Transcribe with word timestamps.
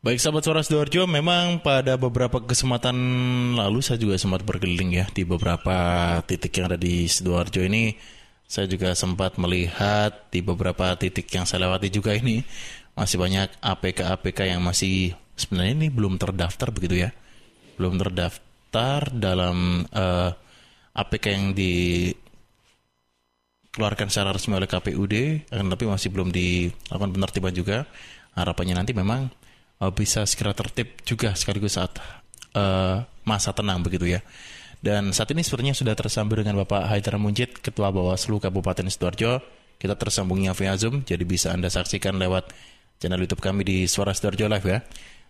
Baik 0.00 0.16
sahabat 0.16 0.48
suara 0.48 0.64
Sidoarjo, 0.64 1.04
memang 1.04 1.60
pada 1.60 2.00
beberapa 2.00 2.40
kesempatan 2.40 2.96
lalu 3.52 3.84
saya 3.84 4.00
juga 4.00 4.16
sempat 4.16 4.40
berkeliling 4.48 4.96
ya 4.96 5.04
di 5.12 5.28
beberapa 5.28 5.76
titik 6.24 6.56
yang 6.56 6.72
ada 6.72 6.80
di 6.80 7.04
Sidoarjo 7.04 7.60
ini. 7.60 8.00
Saya 8.48 8.64
juga 8.64 8.96
sempat 8.96 9.36
melihat 9.36 10.32
di 10.32 10.40
beberapa 10.40 10.96
titik 10.96 11.28
yang 11.28 11.44
saya 11.44 11.68
lewati 11.68 11.92
juga 11.92 12.16
ini 12.16 12.40
masih 12.96 13.20
banyak 13.20 13.52
APK-APK 13.60 14.56
yang 14.56 14.64
masih 14.64 15.12
sebenarnya 15.36 15.84
ini 15.84 15.92
belum 15.92 16.16
terdaftar 16.16 16.72
begitu 16.72 17.04
ya. 17.04 17.12
Belum 17.76 18.00
terdaftar 18.00 19.12
dalam 19.12 19.84
uh, 19.92 20.32
eh, 20.32 20.96
APK 20.96 21.24
yang 21.28 21.52
dikeluarkan 21.52 24.08
secara 24.08 24.32
resmi 24.32 24.56
oleh 24.56 24.64
KPUD, 24.64 25.44
tapi 25.52 25.84
masih 25.84 26.08
belum 26.08 26.32
dilakukan 26.32 27.12
penertiban 27.12 27.52
juga. 27.52 27.84
Harapannya 28.32 28.80
nanti 28.80 28.96
memang 28.96 29.28
uh, 29.80 29.92
bisa 29.92 30.28
segera 30.28 30.52
tertib 30.52 31.00
juga 31.02 31.32
sekaligus 31.34 31.80
saat 31.80 31.96
uh, 32.54 33.02
masa 33.24 33.50
tenang 33.56 33.80
begitu 33.80 34.06
ya. 34.06 34.20
Dan 34.80 35.12
saat 35.12 35.28
ini 35.32 35.44
sepertinya 35.44 35.76
sudah 35.76 35.92
tersambung 35.92 36.40
dengan 36.40 36.56
Bapak 36.64 36.88
Haidar 36.88 37.20
Munjid, 37.20 37.60
Ketua 37.60 37.92
Bawaslu 37.92 38.40
Kabupaten 38.40 38.88
Sidoarjo. 38.88 39.40
Kita 39.80 39.96
tersambungnya 39.96 40.52
via 40.52 40.76
Zoom, 40.76 41.04
jadi 41.04 41.24
bisa 41.24 41.56
Anda 41.56 41.72
saksikan 41.72 42.20
lewat 42.20 42.52
channel 43.00 43.20
YouTube 43.20 43.40
kami 43.40 43.64
di 43.64 43.88
Suara 43.88 44.12
Sidoarjo 44.12 44.48
Live 44.48 44.68
ya. 44.68 44.78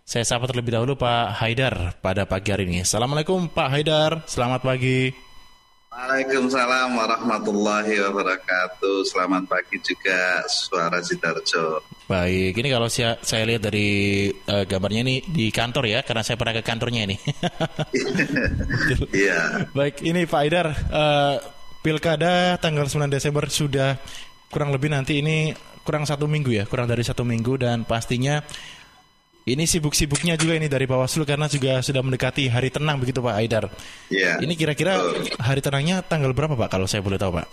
Saya 0.03 0.27
sapa 0.27 0.47
terlebih 0.47 0.75
dahulu 0.75 0.99
Pak 0.99 1.39
Haidar 1.39 1.95
pada 2.03 2.27
pagi 2.27 2.51
hari 2.51 2.67
ini. 2.67 2.83
Assalamualaikum 2.83 3.47
Pak 3.47 3.67
Haidar, 3.71 4.11
selamat 4.27 4.59
pagi. 4.63 5.30
Waalaikumsalam 5.91 6.95
warahmatullahi 6.95 7.99
wabarakatuh. 7.99 9.03
Selamat 9.03 9.43
pagi 9.43 9.75
juga 9.83 10.39
Suara 10.47 11.03
Sidarjo. 11.03 11.83
Baik, 12.07 12.55
ini 12.63 12.71
kalau 12.71 12.87
saya, 12.87 13.19
saya 13.19 13.43
lihat 13.43 13.59
dari 13.59 14.31
uh, 14.31 14.63
gambarnya 14.63 15.03
ini 15.03 15.19
di 15.27 15.51
kantor 15.51 15.91
ya, 15.91 15.99
karena 16.07 16.23
saya 16.23 16.39
pernah 16.39 16.55
ke 16.55 16.63
kantornya 16.63 17.03
ini. 17.03 17.19
Iya. 19.11 19.67
Baik, 19.75 19.99
ini 20.07 20.23
Pak 20.23 20.39
Haidar, 20.39 20.67
uh, 20.71 21.35
pilkada 21.83 22.55
tanggal 22.63 22.87
9 22.87 23.11
Desember 23.11 23.51
sudah 23.51 23.99
kurang 24.47 24.71
lebih 24.71 24.95
nanti 24.95 25.19
ini 25.19 25.51
kurang 25.83 26.07
satu 26.07 26.23
minggu 26.23 26.55
ya, 26.55 26.63
kurang 26.71 26.87
dari 26.87 27.03
satu 27.03 27.27
minggu 27.27 27.67
dan 27.67 27.83
pastinya 27.83 28.39
ini 29.41 29.65
sibuk-sibuknya 29.65 30.37
juga 30.37 30.53
ini 30.53 30.69
dari 30.69 30.85
Bawaslu 30.85 31.25
karena 31.25 31.49
juga 31.49 31.81
sudah 31.81 32.05
mendekati 32.05 32.45
hari 32.45 32.69
tenang 32.69 33.01
begitu 33.01 33.25
Pak 33.25 33.35
Aidar. 33.41 33.65
Iya. 34.13 34.37
Ini 34.37 34.53
kira-kira 34.53 35.01
hari 35.41 35.65
tenangnya 35.65 36.05
tanggal 36.05 36.29
berapa 36.37 36.53
Pak 36.53 36.69
kalau 36.69 36.85
saya 36.85 37.01
boleh 37.01 37.17
tahu 37.17 37.41
Pak? 37.41 37.47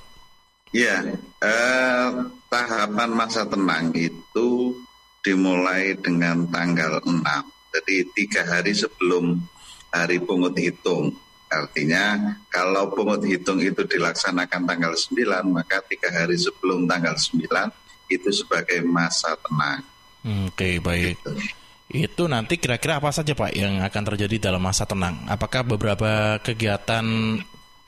Iya, 0.68 1.16
eh, 1.40 2.08
tahapan 2.52 3.10
masa 3.16 3.48
tenang 3.48 3.88
itu 3.96 4.76
dimulai 5.24 5.96
dengan 5.96 6.44
tanggal 6.52 7.00
6. 7.00 7.24
Jadi 7.72 8.04
tiga 8.12 8.44
hari 8.44 8.76
sebelum 8.76 9.40
hari 9.88 10.20
pungut 10.20 10.52
hitung. 10.60 11.16
Artinya 11.48 12.36
kalau 12.52 12.92
pungut 12.92 13.24
hitung 13.24 13.64
itu 13.64 13.80
dilaksanakan 13.88 14.68
tanggal 14.68 14.92
9, 14.92 15.48
maka 15.48 15.80
tiga 15.88 16.12
hari 16.12 16.36
sebelum 16.36 16.84
tanggal 16.84 17.16
9 17.16 18.12
itu 18.12 18.28
sebagai 18.28 18.84
masa 18.84 19.32
tenang. 19.40 19.80
Oke, 20.48 20.52
okay, 20.52 20.74
baik. 20.84 21.16
Gitu. 21.16 21.32
Itu 21.88 22.28
nanti 22.28 22.60
kira-kira 22.60 23.00
apa 23.00 23.08
saja 23.08 23.32
Pak 23.32 23.56
yang 23.56 23.80
akan 23.80 24.02
terjadi 24.12 24.52
dalam 24.52 24.60
masa 24.60 24.84
tenang? 24.84 25.24
Apakah 25.24 25.64
beberapa 25.64 26.36
kegiatan 26.44 27.04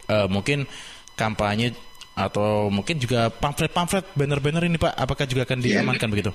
uh, 0.08 0.28
mungkin 0.32 0.64
kampanye 1.12 1.76
atau 2.16 2.72
mungkin 2.72 2.96
juga 2.96 3.28
pamflet-pamflet 3.28 4.16
banner-banner 4.16 4.64
ini 4.64 4.80
Pak, 4.80 4.96
apakah 4.96 5.28
juga 5.28 5.44
akan 5.44 5.60
iya. 5.60 5.84
diamankan 5.84 6.08
ya. 6.08 6.12
begitu? 6.16 6.32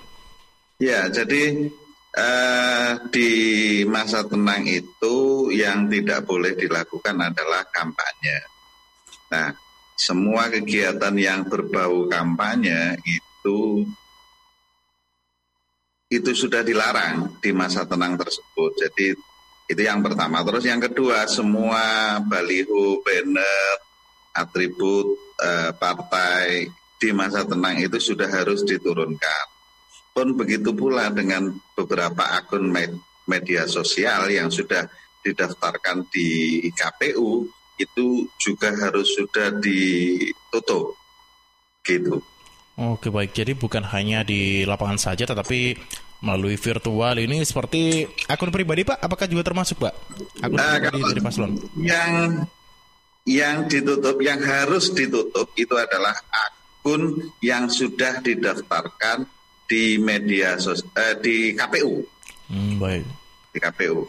Ya, 0.78 1.02
jadi 1.10 1.72
uh, 2.14 2.92
di 3.10 3.32
masa 3.90 4.22
tenang 4.30 4.70
itu 4.70 5.50
yang 5.50 5.90
tidak 5.90 6.22
boleh 6.30 6.54
dilakukan 6.54 7.18
adalah 7.18 7.66
kampanye. 7.74 8.38
Nah, 9.34 9.58
semua 9.98 10.52
kegiatan 10.52 11.16
yang 11.16 11.48
berbau 11.48 12.06
kampanye 12.12 13.00
itu 13.08 13.88
itu 16.20 16.32
sudah 16.32 16.62
dilarang 16.64 17.40
di 17.44 17.52
masa 17.52 17.84
tenang 17.84 18.16
tersebut. 18.16 18.72
Jadi 18.80 19.16
itu 19.66 19.82
yang 19.82 20.06
pertama. 20.06 20.46
Terus 20.46 20.64
yang 20.70 20.82
kedua, 20.82 21.26
semua 21.26 22.18
baliho, 22.22 23.02
banner, 23.02 23.82
atribut 24.36 25.16
eh, 25.42 25.72
partai 25.76 26.70
di 26.96 27.10
masa 27.12 27.44
tenang 27.44 27.80
itu 27.82 27.98
sudah 27.98 28.30
harus 28.30 28.64
diturunkan. 28.64 29.46
Pun 30.16 30.32
begitu 30.40 30.72
pula 30.72 31.12
dengan 31.12 31.52
beberapa 31.76 32.40
akun 32.40 32.72
med 32.72 32.96
media 33.28 33.68
sosial 33.68 34.32
yang 34.32 34.48
sudah 34.48 34.88
didaftarkan 35.26 36.06
di 36.14 36.62
KPU 36.72 37.50
itu 37.76 38.30
juga 38.40 38.72
harus 38.72 39.12
sudah 39.12 39.52
ditutup. 39.60 40.96
Gitu. 41.84 42.22
Oke 42.76 43.08
baik, 43.08 43.32
jadi 43.32 43.56
bukan 43.56 43.88
hanya 43.88 44.28
di 44.28 44.68
lapangan 44.68 45.00
saja, 45.00 45.24
tetapi 45.24 45.80
melalui 46.26 46.58
virtual 46.58 47.22
ini 47.22 47.46
seperti 47.46 48.10
akun 48.26 48.50
pribadi 48.50 48.82
Pak, 48.82 48.98
apakah 48.98 49.30
juga 49.30 49.46
termasuk 49.46 49.78
Pak? 49.78 49.94
Akun 50.42 50.58
nah, 50.58 50.82
pribadi 50.82 51.02
dari 51.14 51.22
paslon? 51.22 51.52
Yang 51.78 52.50
yang 53.30 53.70
ditutup, 53.70 54.18
yang 54.22 54.42
harus 54.42 54.90
ditutup 54.90 55.54
itu 55.54 55.78
adalah 55.78 56.18
akun 56.34 57.30
yang 57.46 57.70
sudah 57.70 58.26
didaftarkan 58.26 59.30
di 59.70 60.02
media 60.02 60.58
sos 60.58 60.82
eh, 60.98 61.18
di 61.22 61.54
KPU. 61.54 62.02
Hmm, 62.50 62.82
baik. 62.82 63.06
Di 63.54 63.60
KPU. 63.62 64.06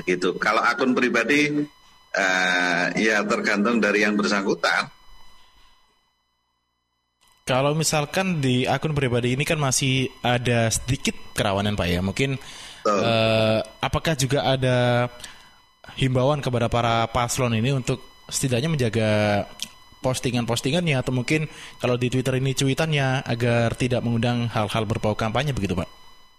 Begitu. 0.00 0.36
Kalau 0.40 0.64
akun 0.64 0.96
pribadi 0.96 1.52
eh, 2.16 2.84
ya 2.96 3.20
tergantung 3.28 3.80
dari 3.80 4.04
yang 4.04 4.16
bersangkutan 4.16 4.88
kalau 7.50 7.74
misalkan 7.74 8.38
di 8.38 8.62
akun 8.62 8.94
pribadi 8.94 9.34
ini 9.34 9.42
kan 9.42 9.58
masih 9.58 10.06
ada 10.22 10.70
sedikit 10.70 11.34
kerawanan 11.34 11.74
Pak 11.74 11.88
ya. 11.90 11.98
Mungkin 11.98 12.38
uh, 12.86 13.58
apakah 13.82 14.14
juga 14.14 14.46
ada 14.46 15.10
himbauan 15.98 16.38
kepada 16.38 16.70
para 16.70 17.10
paslon 17.10 17.58
ini 17.58 17.74
untuk 17.74 17.98
setidaknya 18.30 18.70
menjaga 18.70 19.10
postingan-postingannya 19.98 20.94
atau 20.94 21.10
mungkin 21.10 21.50
kalau 21.82 21.98
di 21.98 22.06
Twitter 22.06 22.38
ini 22.38 22.54
cuitannya 22.54 23.26
agar 23.26 23.74
tidak 23.74 24.06
mengundang 24.06 24.46
hal-hal 24.46 24.86
berbau 24.86 25.18
kampanye 25.18 25.50
begitu 25.50 25.74
Pak? 25.74 25.90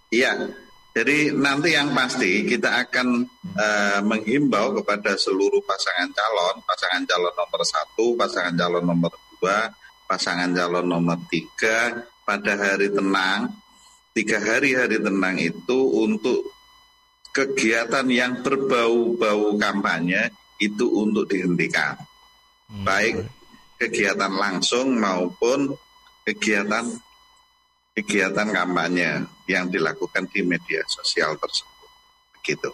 Iya, 0.08 0.48
jadi 0.96 1.36
nanti 1.36 1.76
yang 1.76 1.92
pasti 1.92 2.48
kita 2.48 2.88
akan 2.88 3.28
uh, 3.52 4.00
menghimbau 4.00 4.80
kepada 4.80 5.12
seluruh 5.20 5.60
pasangan 5.68 6.08
calon, 6.08 6.56
pasangan 6.64 7.04
calon 7.04 7.34
nomor 7.36 7.60
satu, 7.68 8.16
pasangan 8.16 8.56
calon 8.56 8.84
nomor 8.88 9.12
dua, 9.36 9.68
pasangan 10.12 10.52
calon 10.52 10.92
nomor 10.92 11.16
tiga 11.32 12.04
pada 12.28 12.52
hari 12.52 12.92
tenang, 12.92 13.48
tiga 14.12 14.36
hari 14.44 14.76
hari 14.76 15.00
tenang 15.00 15.40
itu 15.40 16.04
untuk 16.04 16.52
kegiatan 17.32 18.04
yang 18.12 18.44
berbau-bau 18.44 19.56
kampanye 19.56 20.28
itu 20.60 20.84
untuk 20.92 21.32
dihentikan. 21.32 21.96
Hmm. 22.68 22.84
Baik 22.84 23.24
kegiatan 23.80 24.36
langsung 24.36 25.00
maupun 25.00 25.72
kegiatan 26.28 26.92
kegiatan 27.96 28.52
kampanye 28.52 29.24
yang 29.48 29.72
dilakukan 29.72 30.28
di 30.28 30.44
media 30.44 30.84
sosial 30.92 31.40
tersebut. 31.40 31.88
Begitu. 32.36 32.70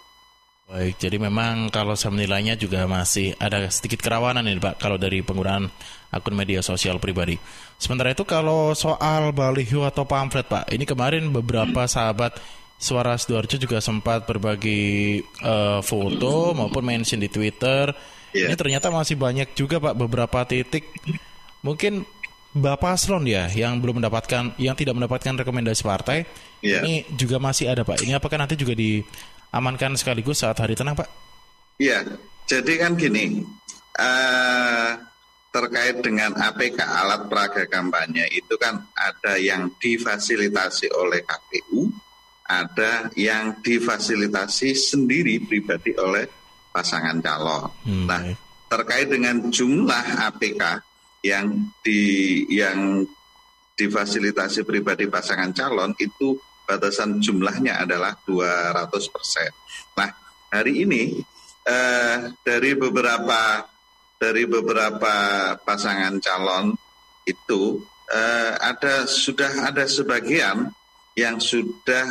Baik, 0.69 1.01
jadi 1.01 1.17
memang 1.17 1.73
kalau 1.73 1.97
saya 1.97 2.13
menilainya 2.13 2.61
juga 2.61 2.85
masih 2.85 3.33
ada 3.41 3.73
sedikit 3.73 4.05
kerawanan 4.05 4.45
ini 4.45 4.61
Pak 4.61 4.77
kalau 4.77 5.01
dari 5.01 5.25
penggunaan 5.25 5.73
akun 6.09 6.35
media 6.37 6.65
sosial 6.65 6.97
pribadi. 7.03 7.37
Sementara 7.77 8.13
itu 8.13 8.25
kalau 8.25 8.73
soal 8.73 9.33
baliho 9.33 9.85
atau 9.85 10.09
pamflet 10.09 10.47
Pak, 10.49 10.73
ini 10.73 10.85
kemarin 10.89 11.29
beberapa 11.31 11.85
sahabat 11.85 12.37
Suara 12.79 13.19
Sidoarjo 13.19 13.59
juga 13.59 13.83
sempat 13.83 14.23
berbagi 14.23 15.19
uh, 15.43 15.83
foto 15.83 16.55
maupun 16.55 16.87
mention 16.87 17.19
di 17.19 17.27
Twitter. 17.27 17.91
Yeah. 18.31 18.49
Ini 18.49 18.55
ternyata 18.55 18.95
masih 18.95 19.19
banyak 19.19 19.59
juga 19.59 19.83
Pak 19.83 19.99
beberapa 19.99 20.47
titik. 20.47 20.87
Mungkin 21.67 22.07
Bapak 22.55 22.95
Slon 22.95 23.27
ya 23.27 23.51
yang 23.51 23.83
belum 23.83 23.99
mendapatkan 23.99 24.55
yang 24.63 24.79
tidak 24.79 24.95
mendapatkan 24.95 25.43
rekomendasi 25.43 25.83
partai. 25.83 26.23
Yeah. 26.63 26.87
Ini 26.87 27.19
juga 27.19 27.43
masih 27.43 27.67
ada 27.67 27.83
Pak. 27.83 27.99
Ini 27.99 28.15
apakah 28.15 28.39
nanti 28.39 28.55
juga 28.55 28.79
di 28.79 29.03
amankan 29.51 29.99
sekaligus 29.99 30.47
saat 30.47 30.57
hari 30.63 30.79
tenang, 30.79 30.95
Pak? 30.95 31.09
Iya, 31.79 32.05
jadi 32.51 32.73
kan 32.75 32.99
gini, 32.99 33.47
uh, 33.99 34.91
terkait 35.49 36.05
dengan 36.05 36.37
APK 36.37 36.79
alat 36.85 37.25
peraga 37.27 37.65
kampanye 37.65 38.29
itu 38.37 38.55
kan 38.61 38.85
ada 38.93 39.41
yang 39.41 39.73
difasilitasi 39.81 40.93
oleh 40.93 41.25
KPU, 41.25 41.89
ada 42.45 43.09
yang 43.17 43.61
difasilitasi 43.65 44.77
sendiri 44.77 45.41
pribadi 45.41 45.97
oleh 45.97 46.29
pasangan 46.69 47.19
calon. 47.25 47.65
Hmm, 47.85 48.05
nah, 48.05 48.21
terkait 48.69 49.09
dengan 49.09 49.49
jumlah 49.49 50.29
APK 50.29 50.63
yang 51.25 51.73
di 51.81 52.45
yang 52.53 53.03
difasilitasi 53.75 54.67
pribadi 54.69 55.09
pasangan 55.09 55.51
calon 55.57 55.97
itu 55.97 56.37
batasan 56.69 57.25
jumlahnya 57.25 57.81
adalah 57.89 58.13
200 58.29 58.93
persen. 59.09 59.49
Nah, 59.97 60.13
hari 60.53 60.85
ini 60.85 61.17
eh, 61.65 62.17
dari 62.45 62.77
beberapa 62.77 63.65
dari 64.19 64.45
beberapa 64.45 65.15
pasangan 65.63 66.19
calon 66.19 66.75
itu 67.23 67.79
eh, 68.11 68.53
ada 68.59 69.07
sudah 69.07 69.71
ada 69.71 69.87
sebagian 69.87 70.75
yang 71.15 71.39
sudah 71.39 72.07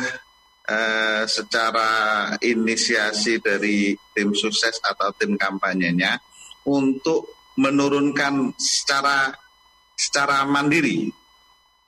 eh, 0.64 1.24
secara 1.28 1.90
inisiasi 2.40 3.38
dari 3.44 3.92
tim 4.16 4.32
sukses 4.32 4.80
atau 4.80 5.12
tim 5.14 5.36
kampanyenya 5.36 6.16
untuk 6.64 7.52
menurunkan 7.60 8.56
secara 8.56 9.32
secara 9.98 10.48
mandiri 10.48 11.12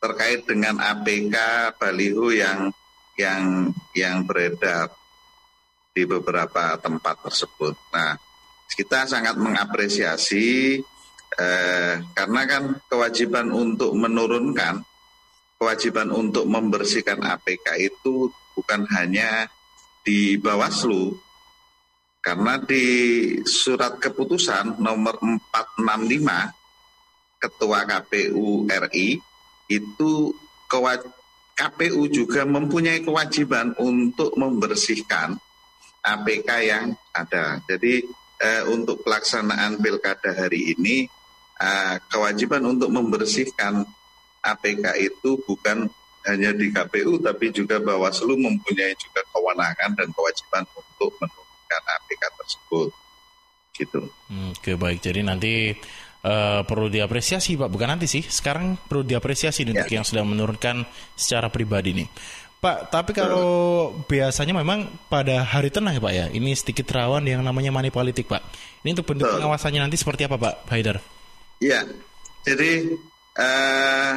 terkait 0.00 0.44
dengan 0.48 0.80
APK 0.80 1.36
baliho 1.76 2.32
yang 2.32 2.72
yang 3.14 3.70
yang 3.92 4.24
beredar 4.24 4.88
di 5.92 6.08
beberapa 6.08 6.80
tempat 6.80 7.20
tersebut. 7.28 7.76
Nah, 7.92 8.16
kita 8.74 9.06
sangat 9.06 9.36
mengapresiasi 9.36 10.78
eh, 11.38 11.94
karena 12.14 12.42
kan 12.46 12.62
kewajiban 12.86 13.50
untuk 13.50 13.94
menurunkan, 13.94 14.82
kewajiban 15.58 16.10
untuk 16.10 16.46
membersihkan 16.46 17.20
APK 17.20 17.76
itu 17.80 18.30
bukan 18.54 18.86
hanya 18.94 19.50
di 20.00 20.40
Bawaslu, 20.40 21.14
karena 22.20 22.60
di 22.60 22.84
surat 23.48 23.96
keputusan 23.96 24.80
nomor 24.80 25.16
465 25.20 26.60
Ketua 27.40 27.88
KPU 27.88 28.68
RI 28.68 29.16
itu 29.72 30.12
KPU 31.56 32.02
juga 32.12 32.44
mempunyai 32.44 33.00
kewajiban 33.00 33.72
untuk 33.80 34.36
membersihkan 34.36 35.40
APK 36.04 36.48
yang 36.68 36.92
ada. 37.16 37.64
Jadi 37.64 38.04
eh, 38.40 38.64
untuk 38.66 39.04
pelaksanaan 39.04 39.78
pilkada 39.78 40.32
hari 40.32 40.72
ini 40.74 41.04
eh, 41.60 41.96
kewajiban 42.08 42.64
untuk 42.64 42.88
membersihkan 42.88 43.84
APK 44.40 44.96
itu 44.96 45.36
bukan 45.44 45.86
hanya 46.24 46.52
di 46.52 46.68
KPU 46.72 47.20
tapi 47.20 47.52
juga 47.52 47.80
Bawaslu 47.80 48.36
mempunyai 48.36 48.92
juga 48.96 49.24
kewenangan 49.32 49.96
dan 49.96 50.08
kewajiban 50.12 50.64
untuk 50.76 51.16
menurunkan 51.16 51.82
APK 52.00 52.22
tersebut. 52.36 52.88
Gitu. 53.72 54.00
Oke 54.52 54.76
baik. 54.76 55.00
Jadi 55.00 55.20
nanti 55.24 55.72
uh, 56.24 56.60
perlu 56.64 56.92
diapresiasi 56.92 57.56
Pak, 57.56 57.70
bukan 57.72 57.96
nanti 57.96 58.04
sih, 58.04 58.20
sekarang 58.20 58.76
perlu 58.76 59.04
diapresiasi 59.04 59.64
ya. 59.64 59.72
untuk 59.72 59.88
yang 59.88 60.04
sudah 60.04 60.24
menurunkan 60.24 60.84
secara 61.16 61.48
pribadi 61.48 61.96
nih. 61.96 62.08
Pak, 62.60 62.92
tapi 62.92 63.16
kalau 63.16 63.88
biasanya 64.04 64.52
memang 64.52 64.92
pada 65.08 65.40
hari 65.40 65.72
tenang 65.72 65.96
ya 65.96 66.02
Pak 66.04 66.12
ya, 66.12 66.26
ini 66.28 66.52
sedikit 66.52 66.92
rawan 66.92 67.24
yang 67.24 67.40
namanya 67.40 67.72
money 67.72 67.88
politik 67.88 68.28
Pak. 68.28 68.44
Ini 68.84 68.92
untuk 68.92 69.16
bentuk 69.16 69.32
pengawasannya 69.32 69.80
nanti 69.80 69.96
seperti 69.96 70.28
apa 70.28 70.36
Pak 70.36 70.68
Haidar? 70.68 71.00
Iya, 71.56 71.88
jadi 72.44 73.00
uh, 73.40 74.14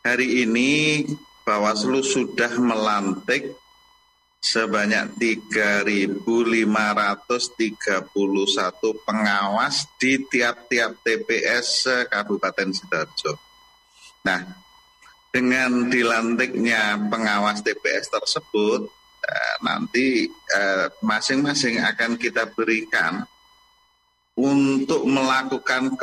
hari 0.00 0.48
ini 0.48 1.04
Bawaslu 1.44 2.00
sudah 2.00 2.56
melantik 2.56 3.52
sebanyak 4.40 5.12
3.531 5.44 6.56
pengawas 9.04 9.84
di 10.00 10.24
tiap-tiap 10.24 11.04
TPS 11.04 11.68
Kabupaten 12.08 12.72
Sidoarjo. 12.72 13.32
Nah, 14.24 14.63
dengan 15.34 15.90
dilantiknya 15.90 17.10
pengawas 17.10 17.58
TPS 17.66 18.06
tersebut, 18.06 18.86
eh, 19.26 19.56
nanti 19.66 20.30
eh, 20.30 20.86
masing-masing 21.02 21.82
eh, 21.82 21.90
akan 21.90 22.14
kita 22.14 22.54
berikan 22.54 23.26
untuk 24.38 25.02
melakukan 25.02 25.98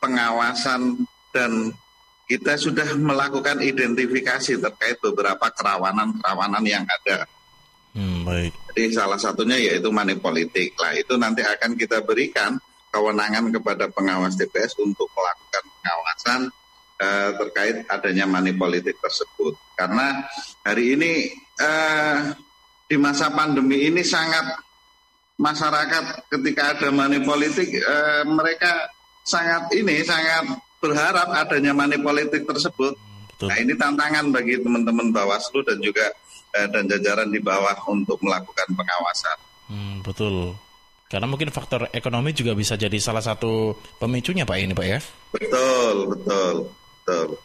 pengawasan 0.00 1.04
dan 1.28 1.76
kita 2.24 2.56
sudah 2.56 2.96
melakukan 2.96 3.60
identifikasi 3.60 4.56
terkait 4.56 4.96
beberapa 5.04 5.44
kerawanan-kerawanan 5.52 6.64
yang 6.64 6.84
ada 6.88 7.28
Hmm, 7.90 8.22
baik. 8.22 8.54
Jadi 8.70 8.94
salah 8.94 9.18
satunya 9.18 9.58
yaitu 9.58 9.90
money 9.90 10.14
politik. 10.14 10.78
Lah 10.78 10.94
itu 10.94 11.18
nanti 11.18 11.42
akan 11.42 11.74
kita 11.74 12.06
berikan 12.06 12.54
kewenangan 12.94 13.50
kepada 13.50 13.90
pengawas 13.90 14.38
TPS 14.38 14.78
untuk 14.78 15.10
melakukan 15.10 15.64
pengawasan 15.66 16.40
uh, 17.00 17.30
terkait 17.40 17.88
adanya 17.88 18.28
money 18.28 18.52
politik 18.52 19.00
tersebut. 19.00 19.56
Karena 19.74 20.28
hari 20.62 20.94
ini 20.94 21.32
uh, 21.58 22.36
di 22.86 22.96
masa 23.00 23.32
pandemi 23.32 23.88
ini 23.88 24.04
sangat 24.04 24.60
masyarakat 25.40 26.28
ketika 26.28 26.76
ada 26.76 26.88
money 26.92 27.24
politik 27.24 27.72
uh, 27.80 28.28
mereka 28.28 28.92
sangat 29.24 29.72
ini 29.72 30.04
sangat 30.04 30.60
berharap 30.80 31.28
adanya 31.32 31.72
money 31.72 31.96
politik 32.00 32.44
tersebut. 32.44 32.96
Betul. 33.36 33.48
Nah 33.48 33.56
ini 33.56 33.72
tantangan 33.76 34.32
bagi 34.32 34.60
teman-teman 34.60 35.12
Bawaslu 35.12 35.64
dan 35.64 35.80
juga 35.80 36.12
eh, 36.56 36.68
dan 36.68 36.84
jajaran 36.88 37.28
di 37.32 37.40
bawah 37.40 37.76
untuk 37.88 38.20
melakukan 38.20 38.68
pengawasan. 38.76 39.38
Hmm, 39.70 39.94
betul. 40.04 40.56
Karena 41.10 41.26
mungkin 41.26 41.50
faktor 41.50 41.90
ekonomi 41.90 42.30
juga 42.30 42.54
bisa 42.54 42.78
jadi 42.78 42.94
salah 43.02 43.24
satu 43.24 43.74
pemicunya 43.98 44.46
Pak 44.46 44.58
ini 44.62 44.72
Pak 44.76 44.86
ya? 44.86 44.98
Betul, 45.34 46.06
betul, 46.06 46.70
betul. 47.10 47.42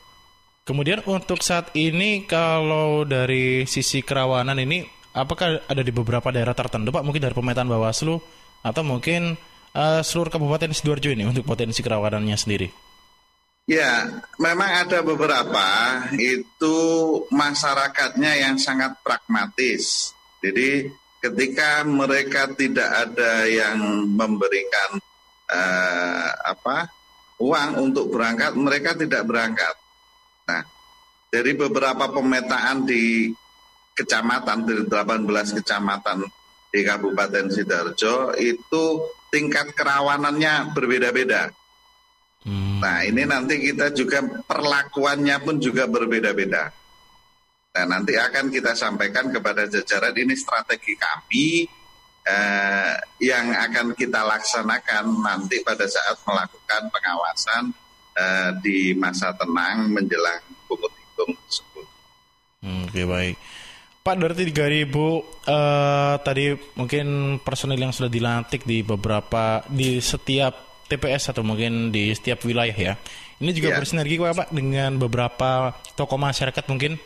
Kemudian 0.65 1.01
untuk 1.05 1.45
saat 1.45 1.69
ini 1.77 2.25
kalau 2.25 3.05
dari 3.05 3.69
sisi 3.69 4.01
kerawanan 4.01 4.57
ini 4.57 4.81
apakah 5.13 5.61
ada 5.69 5.81
di 5.85 5.93
beberapa 5.93 6.33
daerah 6.33 6.57
tertentu 6.57 6.89
Pak 6.89 7.05
mungkin 7.05 7.21
dari 7.21 7.37
pemetaan 7.37 7.69
Bawaslu 7.69 8.17
atau 8.65 8.81
mungkin 8.81 9.37
uh, 9.77 10.01
seluruh 10.01 10.33
Kabupaten 10.33 10.73
Sidoarjo 10.73 11.13
ini 11.13 11.21
untuk 11.29 11.45
potensi 11.45 11.85
kerawanannya 11.85 12.37
sendiri? 12.37 12.69
Ya, 13.65 14.21
memang 14.37 14.85
ada 14.85 15.01
beberapa 15.01 15.65
itu 16.17 16.77
masyarakatnya 17.33 18.45
yang 18.45 18.61
sangat 18.61 18.93
pragmatis. 19.01 20.13
Jadi 20.41 20.89
ketika 21.21 21.81
mereka 21.85 22.49
tidak 22.53 22.89
ada 22.89 23.45
yang 23.49 24.05
memberikan 24.13 25.01
uh, 25.49 26.29
apa 26.45 26.89
uang 27.39 27.69
untuk 27.81 28.11
berangkat, 28.11 28.55
mereka 28.55 28.95
tidak 28.95 29.23
berangkat. 29.27 29.75
Nah, 30.47 30.63
dari 31.31 31.51
beberapa 31.55 32.11
pemetaan 32.11 32.87
di 32.87 33.31
kecamatan 33.95 34.67
dari 34.67 34.83
18 34.83 35.57
kecamatan 35.63 36.27
di 36.75 36.79
Kabupaten 36.83 37.47
Sidoarjo 37.47 38.35
itu 38.35 38.83
tingkat 39.31 39.71
kerawanannya 39.71 40.75
berbeda-beda. 40.75 41.47
Hmm. 42.43 42.83
Nah 42.83 43.07
ini 43.07 43.23
nanti 43.23 43.57
kita 43.63 43.95
juga 43.95 44.21
perlakuannya 44.21 45.39
pun 45.41 45.55
juga 45.63 45.87
berbeda-beda. 45.87 46.69
Nah 47.75 47.85
nanti 47.87 48.19
akan 48.19 48.51
kita 48.51 48.75
sampaikan 48.75 49.31
kepada 49.31 49.65
jajaran 49.71 50.13
ini 50.15 50.35
strategi 50.35 50.93
kami 50.99 51.65
eh, 52.25 52.93
yang 53.21 53.53
akan 53.53 53.93
kita 53.93 54.25
laksanakan 54.25 55.21
nanti 55.21 55.61
pada 55.61 55.85
saat 55.85 56.17
melakukan 56.25 56.89
pengawasan 56.89 57.63
eh, 58.17 58.49
di 58.59 58.97
masa 58.97 59.31
tenang 59.37 59.93
menjelang 59.93 60.41
pungut 60.65 60.91
hitung 60.91 61.31
tersebut. 61.45 61.85
Hmm, 62.65 62.89
Oke 62.89 63.01
okay, 63.01 63.05
baik. 63.05 63.37
Pak 64.05 64.21
dari 64.21 64.53
3000 64.53 64.85
uh, 64.93 65.21
tadi 66.21 66.53
mungkin 66.77 67.41
personil 67.41 67.81
yang 67.81 67.89
sudah 67.89 68.05
dilantik 68.05 68.61
di 68.61 68.85
beberapa 68.85 69.65
di 69.65 69.97
setiap 69.97 70.85
TPS 70.85 71.33
atau 71.33 71.41
mungkin 71.41 71.89
di 71.89 72.13
setiap 72.13 72.45
wilayah 72.45 72.77
ya. 72.77 72.93
Ini 73.41 73.49
juga 73.49 73.73
yeah. 73.73 73.81
bersinergi 73.81 74.21
Pak 74.21 74.53
dengan 74.53 75.01
beberapa 75.01 75.73
tokoh 75.97 76.21
masyarakat 76.21 76.69
mungkin 76.69 77.01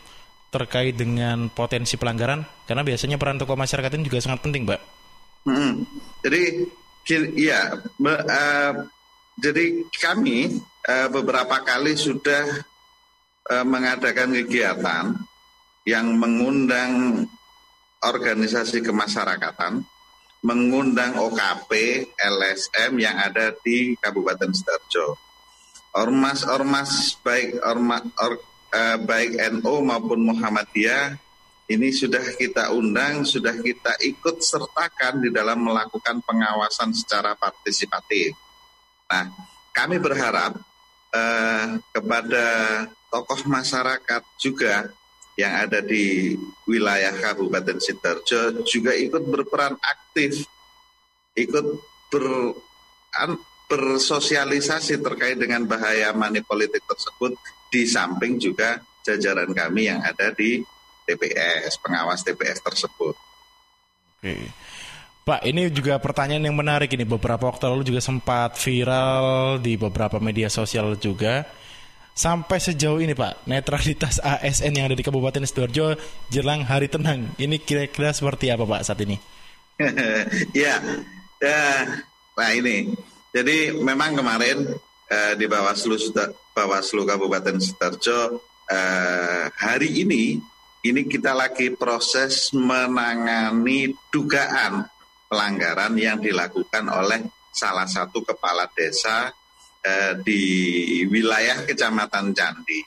terkait 0.52 1.00
dengan 1.00 1.48
potensi 1.48 1.96
pelanggaran 1.96 2.44
karena 2.68 2.84
biasanya 2.84 3.16
peran 3.16 3.40
tokoh 3.40 3.56
masyarakat 3.56 3.96
ini 3.96 4.04
juga 4.04 4.20
sangat 4.20 4.44
penting, 4.44 4.68
Pak. 4.68 4.99
Hmm. 5.48 5.88
Jadi 6.20 6.68
ya 7.40 7.74
uh, 7.74 8.74
jadi 9.40 9.66
kami 9.90 10.62
uh, 10.86 11.08
beberapa 11.10 11.64
kali 11.66 11.98
sudah 11.98 12.46
uh, 13.50 13.66
mengadakan 13.66 14.36
kegiatan 14.36 15.18
yang 15.88 16.06
mengundang 16.20 17.26
organisasi 18.04 18.86
kemasyarakatan 18.86 19.84
mengundang 20.40 21.20
OKP, 21.20 21.72
LSM 22.16 22.96
yang 22.96 23.20
ada 23.20 23.52
di 23.60 23.96
Kabupaten 24.00 24.56
Sidoarjo. 24.56 25.20
Ormas-ormas 26.00 27.18
baik 27.26 27.60
ormas 27.66 28.06
or, 28.22 28.40
uh, 28.72 28.98
baik 29.04 29.36
NU 29.60 29.84
maupun 29.84 30.22
Muhammadiyah 30.22 31.18
ini 31.70 31.94
sudah 31.94 32.34
kita 32.34 32.74
undang, 32.74 33.22
sudah 33.22 33.54
kita 33.54 33.94
ikut 34.02 34.42
sertakan 34.42 35.22
di 35.22 35.30
dalam 35.30 35.62
melakukan 35.62 36.18
pengawasan 36.26 36.90
secara 36.98 37.38
partisipatif. 37.38 38.34
Nah, 39.06 39.30
kami 39.70 40.02
berharap 40.02 40.58
uh, 41.14 41.78
kepada 41.94 42.46
tokoh 43.14 43.46
masyarakat 43.46 44.22
juga 44.42 44.90
yang 45.38 45.70
ada 45.70 45.80
di 45.80 46.36
wilayah 46.66 47.14
Kabupaten 47.16 47.78
Sidoarjo 47.78 48.66
juga 48.66 48.92
ikut 48.98 49.24
berperan 49.30 49.78
aktif, 49.78 50.50
ikut 51.38 51.66
ber, 52.10 52.26
an, 53.14 53.38
bersosialisasi 53.70 55.00
terkait 55.06 55.38
dengan 55.38 55.64
bahaya 55.70 56.10
money 56.18 56.42
politik 56.42 56.82
tersebut 56.90 57.38
di 57.70 57.86
samping 57.86 58.42
juga 58.42 58.82
jajaran 59.06 59.54
kami 59.54 59.88
yang 59.88 60.02
ada 60.02 60.34
di 60.34 60.66
TPS, 61.10 61.82
pengawas 61.82 62.22
TPS 62.22 62.62
tersebut. 62.62 63.18
Oke. 64.22 64.54
Pak, 65.26 65.46
ini 65.46 65.70
juga 65.74 65.98
pertanyaan 65.98 66.46
yang 66.46 66.58
menarik 66.58 66.94
ini. 66.94 67.06
Beberapa 67.06 67.50
waktu 67.50 67.66
lalu 67.70 67.86
juga 67.90 68.02
sempat 68.02 68.58
viral 68.62 69.58
di 69.58 69.78
beberapa 69.78 70.22
media 70.22 70.50
sosial 70.50 70.98
juga 71.02 71.46
Sampai 72.20 72.60
sejauh 72.60 73.00
ini 73.00 73.16
Pak, 73.16 73.48
netralitas 73.48 74.20
ASN 74.44 74.76
yang 74.76 74.92
ada 74.92 74.98
di 75.00 75.08
Kabupaten 75.08 75.40
Sidoarjo 75.48 75.96
jelang 76.28 76.68
hari 76.68 76.92
tenang, 76.92 77.32
ini 77.40 77.56
kira-kira 77.64 78.12
seperti 78.12 78.52
apa 78.52 78.68
Pak 78.68 78.84
saat 78.84 79.00
ini? 79.08 79.16
ya, 80.52 80.84
ya, 81.40 81.64
nah 82.36 82.52
ini. 82.52 82.92
Jadi 83.32 83.72
memang 83.72 84.20
kemarin 84.20 84.68
uh, 85.08 85.34
di 85.40 85.48
Bawaslu 85.48 85.96
Bawaslu 86.52 87.08
Kabupaten 87.08 87.56
Sidoarjo 87.56 88.44
uh, 88.68 89.44
hari 89.56 90.04
ini 90.04 90.44
ini 90.80 91.04
kita 91.04 91.36
lagi 91.36 91.76
proses 91.76 92.56
menangani 92.56 93.92
dugaan 94.08 94.88
pelanggaran 95.28 95.94
yang 96.00 96.24
dilakukan 96.24 96.88
oleh 96.88 97.28
salah 97.52 97.86
satu 97.86 98.24
kepala 98.24 98.66
desa 98.72 99.28
eh, 99.84 100.16
di 100.24 100.44
wilayah 101.12 101.68
Kecamatan 101.68 102.32
Candi. 102.32 102.82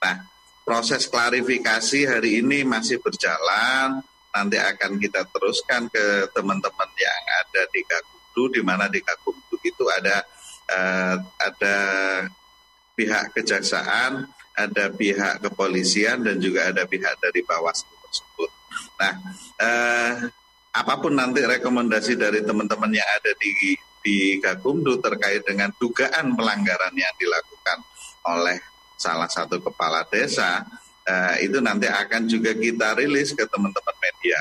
Nah, 0.00 0.16
proses 0.64 1.04
klarifikasi 1.06 2.00
hari 2.08 2.40
ini 2.40 2.64
masih 2.64 2.98
berjalan. 3.04 4.00
Nanti 4.34 4.58
akan 4.58 4.98
kita 4.98 5.28
teruskan 5.30 5.86
ke 5.92 6.26
teman-teman 6.34 6.90
yang 6.98 7.24
ada 7.44 7.62
di 7.70 7.80
Gakumdu, 7.86 8.42
di 8.50 8.60
mana 8.64 8.90
di 8.90 8.98
Gakumdu 8.98 9.60
itu 9.62 9.84
ada 9.92 10.24
eh, 10.72 11.16
ada 11.38 11.76
pihak 12.96 13.36
kejaksaan, 13.36 14.26
ada 14.54 14.90
pihak 14.90 15.42
kepolisian, 15.42 16.22
dan 16.22 16.38
juga 16.38 16.70
ada 16.70 16.86
pihak 16.86 17.18
dari 17.18 17.42
Bawaslu 17.42 17.94
tersebut. 18.06 18.50
Nah, 18.98 19.12
eh, 19.58 20.12
apa 20.74 20.94
pun 20.98 21.14
nanti 21.14 21.42
rekomendasi 21.42 22.18
dari 22.18 22.42
teman-teman 22.42 22.90
yang 22.90 23.06
ada 23.18 23.30
di 23.38 23.78
di 24.04 24.36
Gakumdu 24.36 25.00
terkait 25.00 25.40
dengan 25.48 25.72
dugaan 25.80 26.36
pelanggaran 26.36 26.92
yang 26.92 27.14
dilakukan 27.16 27.78
oleh 28.28 28.60
salah 29.00 29.30
satu 29.32 29.64
kepala 29.64 30.04
desa 30.12 30.60
eh, 31.08 31.48
itu 31.48 31.58
nanti 31.64 31.88
akan 31.88 32.28
juga 32.28 32.52
kita 32.52 33.00
rilis 33.00 33.32
ke 33.32 33.48
teman-teman 33.48 33.96
media 33.96 34.40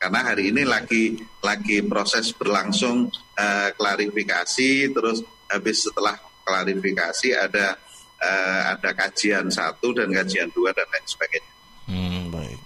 karena 0.00 0.20
hari 0.32 0.52
ini 0.52 0.62
lagi 0.64 1.16
lagi 1.44 1.84
proses 1.84 2.32
berlangsung 2.32 3.12
eh, 3.36 3.68
klarifikasi 3.76 4.92
terus 4.92 5.20
habis 5.48 5.84
setelah 5.84 6.16
klarifikasi 6.44 7.36
ada 7.36 7.76
eh, 8.20 8.60
ada 8.72 8.90
kajian 8.92 9.48
satu 9.48 9.92
dan 9.92 10.12
kajian 10.12 10.48
dua 10.52 10.72
dan 10.72 10.86
lain 10.88 11.06
sebagainya. 11.06 11.52
Hmm, 11.86 12.22
baik. 12.32 12.58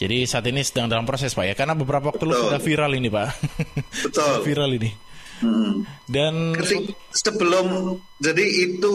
Jadi 0.00 0.24
saat 0.24 0.48
ini 0.48 0.64
sedang 0.64 0.88
dalam 0.88 1.04
proses 1.04 1.36
pak 1.36 1.44
ya 1.44 1.52
karena 1.52 1.76
beberapa 1.76 2.08
waktu 2.08 2.24
lalu 2.24 2.48
sudah 2.48 2.60
viral 2.60 2.92
ini 2.96 3.08
pak. 3.12 3.28
Betul. 4.08 4.40
viral 4.48 4.72
ini. 4.80 4.90
Hmm. 5.40 5.88
Dan 6.04 6.52
sebelum 7.12 7.96
jadi 8.20 8.44
itu 8.44 8.92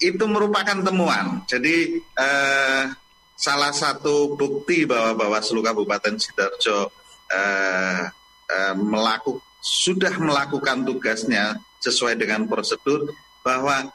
itu 0.00 0.24
merupakan 0.28 0.76
temuan. 0.84 1.44
Jadi 1.48 2.00
eh, 2.00 2.84
salah 3.32 3.72
satu 3.72 4.36
bukti 4.36 4.84
bahwa 4.84 5.24
Bawaslu 5.24 5.64
Kabupaten 5.64 6.20
Sidoarjo 6.20 6.92
eh, 7.32 8.04
eh, 8.52 8.74
melaku, 8.76 9.40
sudah 9.60 10.12
melakukan 10.20 10.84
tugasnya 10.84 11.56
sesuai 11.80 12.20
dengan 12.20 12.44
prosedur 12.44 13.08
bahwa 13.40 13.88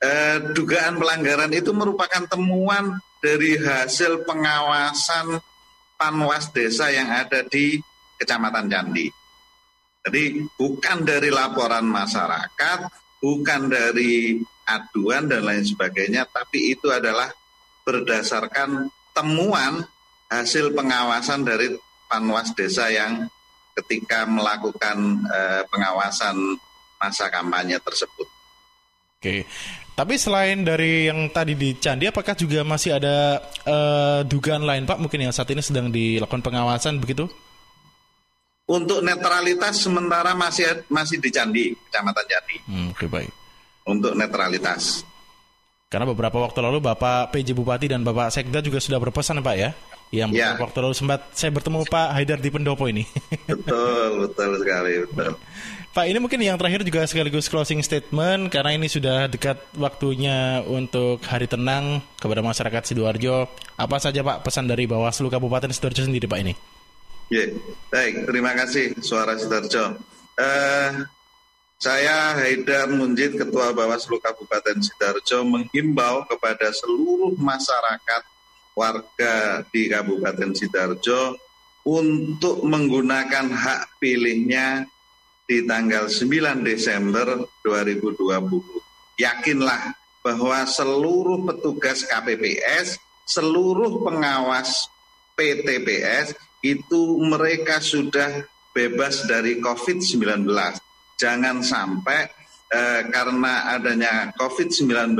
eh, 0.00 0.38
dugaan 0.52 1.00
pelanggaran 1.00 1.52
itu 1.52 1.72
merupakan 1.72 2.24
temuan 2.28 3.00
dari 3.20 3.56
hasil 3.56 4.22
pengawasan 4.28 5.40
panwas 5.96 6.52
desa 6.52 6.92
yang 6.92 7.08
ada 7.08 7.42
di 7.46 7.80
Kecamatan 8.16 8.68
Candi. 8.68 9.08
Jadi 10.06 10.46
bukan 10.54 11.02
dari 11.02 11.34
laporan 11.34 11.82
masyarakat, 11.82 12.78
bukan 13.18 13.60
dari 13.66 14.38
aduan 14.66 15.26
dan 15.26 15.42
lain 15.42 15.66
sebagainya, 15.66 16.30
tapi 16.30 16.72
itu 16.76 16.86
adalah 16.94 17.32
berdasarkan 17.82 18.86
temuan 19.10 19.82
hasil 20.30 20.74
pengawasan 20.74 21.42
dari 21.42 21.74
panwas 22.06 22.54
desa 22.54 22.86
yang 22.90 23.26
ketika 23.76 24.24
melakukan 24.24 25.26
eh, 25.26 25.62
pengawasan 25.68 26.56
masa 26.96 27.28
kampanye 27.28 27.76
tersebut. 27.82 28.28
Oke, 29.20 29.44
tapi 29.96 30.20
selain 30.20 30.60
dari 30.60 31.08
yang 31.08 31.32
tadi 31.32 31.56
di 31.56 31.72
Candi, 31.80 32.04
apakah 32.04 32.36
juga 32.36 32.60
masih 32.68 33.00
ada 33.00 33.40
eh, 33.64 34.20
dugaan 34.28 34.60
lain 34.68 34.84
Pak 34.84 35.00
mungkin 35.00 35.24
yang 35.24 35.32
saat 35.32 35.48
ini 35.48 35.64
sedang 35.64 35.88
dilakukan 35.88 36.44
pengawasan 36.44 37.00
begitu? 37.00 37.24
Untuk 38.68 39.00
netralitas 39.00 39.80
sementara 39.80 40.36
masih 40.36 40.84
masih 40.92 41.16
di 41.16 41.32
Candi, 41.32 41.64
Kecamatan 41.88 42.24
Candi. 42.28 42.56
Hmm, 42.68 42.86
Oke 42.92 43.08
okay, 43.08 43.08
baik. 43.08 43.32
Untuk 43.88 44.12
netralitas. 44.12 45.00
Karena 45.88 46.04
beberapa 46.04 46.44
waktu 46.44 46.60
lalu 46.60 46.84
Bapak 46.84 47.32
PJ 47.32 47.56
Bupati 47.56 47.88
dan 47.88 48.04
Bapak 48.04 48.28
Sekda 48.28 48.60
juga 48.60 48.82
sudah 48.82 49.00
berpesan 49.00 49.40
Pak 49.40 49.56
ya, 49.56 49.70
yang 50.12 50.28
ya. 50.34 50.60
waktu 50.60 50.76
lalu 50.82 50.92
sempat 50.92 51.30
saya 51.32 51.54
bertemu 51.54 51.88
Pak 51.88 52.08
Haidar 52.12 52.36
di 52.36 52.50
Pendopo 52.52 52.84
ini. 52.84 53.06
Betul, 53.48 54.28
betul 54.28 54.50
sekali, 54.60 54.92
betul. 55.08 55.32
Pak, 55.96 56.12
ini 56.12 56.20
mungkin 56.20 56.44
yang 56.44 56.60
terakhir 56.60 56.84
juga 56.84 57.08
sekaligus 57.08 57.48
closing 57.48 57.80
statement 57.80 58.52
karena 58.52 58.76
ini 58.76 58.84
sudah 58.84 59.32
dekat 59.32 59.56
waktunya 59.80 60.60
untuk 60.68 61.24
hari 61.24 61.48
tenang 61.48 62.04
kepada 62.20 62.44
masyarakat 62.44 62.84
Sidoarjo. 62.84 63.48
Apa 63.80 63.96
saja 63.96 64.20
Pak 64.20 64.44
pesan 64.44 64.68
dari 64.68 64.84
Bawaslu 64.84 65.32
Kabupaten 65.32 65.72
Sidoarjo 65.72 66.04
sendiri 66.04 66.28
Pak 66.28 66.40
ini? 66.44 66.52
Ya, 67.32 67.48
baik. 67.88 68.28
Terima 68.28 68.52
kasih 68.52 68.92
Suara 69.00 69.40
Sidoarjo. 69.40 69.96
Uh, 70.36 71.08
saya 71.80 72.36
Haidar 72.44 72.92
Munjid, 72.92 73.32
Ketua 73.40 73.72
Bawaslu 73.72 74.20
Kabupaten 74.20 74.76
Sidoarjo, 74.76 75.48
menghimbau 75.48 76.28
kepada 76.28 76.76
seluruh 76.76 77.32
masyarakat 77.40 78.22
warga 78.76 79.64
di 79.72 79.88
Kabupaten 79.88 80.52
Sidoarjo 80.52 81.40
untuk 81.88 82.60
menggunakan 82.68 83.48
hak 83.48 83.96
pilihnya 83.96 84.92
di 85.46 85.62
tanggal 85.62 86.10
9 86.10 86.66
Desember 86.66 87.46
2020. 87.62 89.22
Yakinlah 89.22 89.94
bahwa 90.20 90.66
seluruh 90.66 91.46
petugas 91.46 92.02
KPPS, 92.02 92.98
seluruh 93.24 94.02
pengawas 94.02 94.90
PTPS 95.38 96.34
itu 96.66 97.22
mereka 97.22 97.78
sudah 97.78 98.42
bebas 98.74 99.24
dari 99.30 99.62
COVID-19. 99.62 100.50
Jangan 101.16 101.62
sampai 101.62 102.26
eh, 102.74 103.02
karena 103.08 103.72
adanya 103.78 104.34
COVID-19 104.34 105.16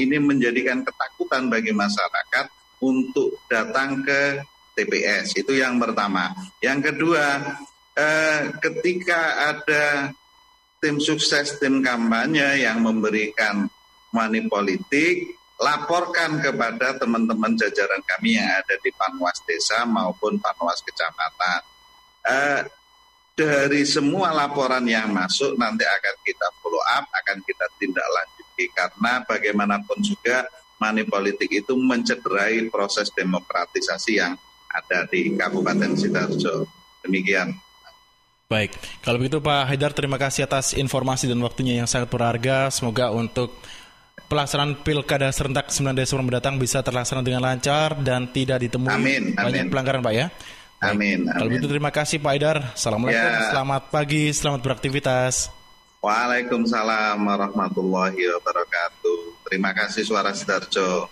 ini 0.00 0.16
menjadikan 0.22 0.86
ketakutan 0.86 1.50
bagi 1.50 1.74
masyarakat 1.74 2.46
untuk 2.78 3.42
datang 3.50 4.06
ke 4.06 4.38
TPS. 4.78 5.34
Itu 5.34 5.54
yang 5.54 5.82
pertama. 5.82 6.30
Yang 6.62 6.94
kedua, 6.94 7.42
eh, 7.94 8.40
ketika 8.58 9.50
ada 9.54 10.14
tim 10.82 11.00
sukses, 11.00 11.56
tim 11.56 11.80
kampanye 11.80 12.66
yang 12.66 12.84
memberikan 12.84 13.66
money 14.12 14.46
politik, 14.46 15.34
laporkan 15.58 16.42
kepada 16.42 16.98
teman-teman 16.98 17.54
jajaran 17.56 18.02
kami 18.04 18.36
yang 18.36 18.46
ada 18.50 18.74
di 18.82 18.90
Panwas 18.94 19.40
Desa 19.46 19.86
maupun 19.86 20.36
Panwas 20.38 20.82
Kecamatan. 20.82 21.60
Eh, 22.24 22.60
dari 23.34 23.82
semua 23.82 24.30
laporan 24.30 24.86
yang 24.86 25.10
masuk 25.10 25.58
nanti 25.58 25.82
akan 25.82 26.16
kita 26.22 26.46
follow 26.62 26.82
up, 26.94 27.02
akan 27.10 27.42
kita 27.42 27.66
tindak 27.82 28.06
lanjuti 28.06 28.70
karena 28.70 29.26
bagaimanapun 29.26 29.98
juga 30.06 30.46
money 30.78 31.02
politik 31.02 31.50
itu 31.50 31.74
mencederai 31.74 32.70
proses 32.70 33.10
demokratisasi 33.10 34.22
yang 34.22 34.38
ada 34.70 35.06
di 35.10 35.34
Kabupaten 35.34 35.98
Sidoarjo. 35.98 36.66
Demikian. 37.02 37.54
Baik, 38.44 38.76
kalau 39.00 39.16
begitu 39.16 39.40
Pak 39.40 39.72
Haidar 39.72 39.96
terima 39.96 40.20
kasih 40.20 40.44
atas 40.44 40.76
informasi 40.76 41.24
dan 41.24 41.40
waktunya 41.40 41.80
yang 41.80 41.88
sangat 41.88 42.12
berharga. 42.12 42.68
Semoga 42.68 43.08
untuk 43.08 43.56
pelaksanaan 44.28 44.84
pilkada 44.84 45.32
serentak 45.32 45.72
9 45.72 45.96
Desember 45.96 46.28
mendatang 46.28 46.60
bisa 46.60 46.84
terlaksana 46.84 47.24
dengan 47.24 47.40
lancar 47.40 47.96
dan 48.04 48.28
tidak 48.28 48.60
ditemui 48.60 48.92
amin, 48.92 49.22
banyak 49.32 49.72
pelanggaran 49.72 50.04
Pak 50.04 50.14
ya. 50.14 50.26
Amin, 50.84 51.24
amin. 51.24 51.32
Kalau 51.32 51.48
begitu 51.48 51.66
terima 51.72 51.88
kasih 51.88 52.20
Pak 52.20 52.32
Aidar. 52.36 52.58
Assalamualaikum, 52.76 53.32
ya. 53.32 53.48
selamat 53.48 53.82
pagi, 53.88 54.24
selamat 54.36 54.60
beraktivitas. 54.60 55.48
Waalaikumsalam 56.04 57.16
warahmatullahi 57.16 58.28
wabarakatuh. 58.28 59.48
Terima 59.48 59.72
kasih 59.72 60.04
Suara 60.04 60.36
Sidarjo. 60.36 61.08